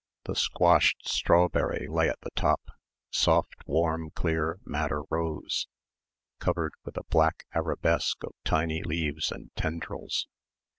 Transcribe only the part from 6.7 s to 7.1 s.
with a